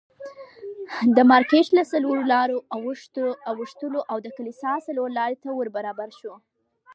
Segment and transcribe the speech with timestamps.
[1.15, 2.55] د مارکېټ له څلور لارې
[3.57, 6.37] اوښتلو او د کلیسا څلورلارې ته ور برابر شوو.